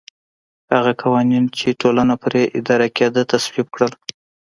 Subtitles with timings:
[0.75, 3.91] هغه قوانین چې ټولنه پرې اداره کېده تصویب کړل